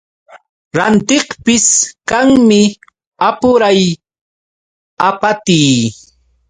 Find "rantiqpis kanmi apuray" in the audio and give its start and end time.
0.77-3.81